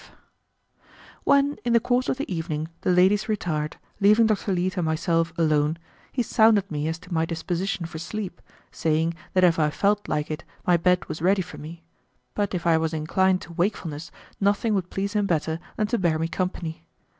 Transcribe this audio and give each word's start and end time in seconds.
Chapter 0.01 0.15
5 0.79 0.83
When, 1.25 1.57
in 1.63 1.73
the 1.73 1.79
course 1.79 2.09
of 2.09 2.17
the 2.17 2.33
evening 2.33 2.69
the 2.81 2.89
ladies 2.89 3.29
retired, 3.29 3.77
leaving 3.99 4.25
Dr. 4.25 4.51
Leete 4.51 4.77
and 4.77 4.85
myself 4.87 5.31
alone, 5.37 5.77
he 6.11 6.23
sounded 6.23 6.71
me 6.71 6.87
as 6.87 6.97
to 6.97 7.13
my 7.13 7.23
disposition 7.23 7.85
for 7.85 7.99
sleep, 7.99 8.41
saying 8.71 9.13
that 9.33 9.43
if 9.43 9.59
I 9.59 9.69
felt 9.69 10.07
like 10.07 10.31
it 10.31 10.43
my 10.65 10.75
bed 10.75 11.05
was 11.07 11.21
ready 11.21 11.43
for 11.43 11.59
me; 11.59 11.83
but 12.33 12.55
if 12.55 12.65
I 12.65 12.79
was 12.79 12.95
inclined 12.95 13.41
to 13.43 13.53
wakefulness 13.53 14.09
nothing 14.39 14.73
would 14.73 14.89
please 14.89 15.13
him 15.13 15.27
better 15.27 15.59
than 15.75 15.85
to 15.85 15.99
bear 15.99 16.17
me 16.17 16.27
company. 16.27 16.83